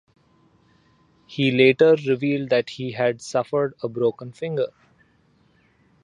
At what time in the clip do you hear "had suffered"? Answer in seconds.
2.93-3.75